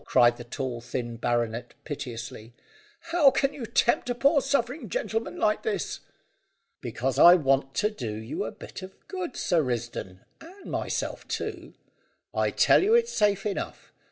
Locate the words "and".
10.39-10.71